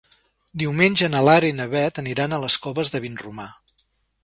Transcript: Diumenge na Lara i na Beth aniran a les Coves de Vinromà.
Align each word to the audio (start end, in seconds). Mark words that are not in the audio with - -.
Diumenge 0.61 1.09
na 1.15 1.21
Lara 1.27 1.51
i 1.51 1.55
na 1.59 1.67
Beth 1.75 2.01
aniran 2.05 2.33
a 2.33 2.41
les 2.47 2.59
Coves 2.67 2.95
de 2.95 3.05
Vinromà. 3.07 3.49